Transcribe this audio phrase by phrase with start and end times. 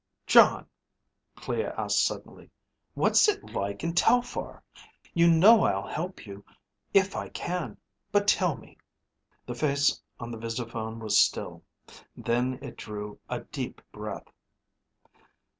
[0.25, 0.65] "Jon,"
[1.35, 2.49] Clea asked suddenly,
[2.95, 4.63] "what's it like in Telphar?
[5.13, 6.43] You know I'll help you
[6.91, 7.77] if I can,
[8.11, 8.79] but tell me."
[9.45, 11.61] The face on the visiphone was still.
[12.17, 14.27] Then it drew a deep breath.